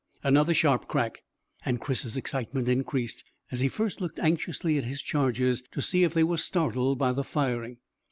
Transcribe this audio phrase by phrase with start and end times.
[0.23, 1.21] Another sharp crack,
[1.63, 6.15] and Chris's excitement increased, as he first looked anxiously at his charges to see if
[6.15, 7.77] they were startled by the firing.